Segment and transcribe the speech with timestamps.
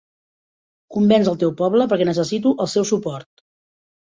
[0.95, 3.45] Convenç el teu poble perquè necessito el seu suport.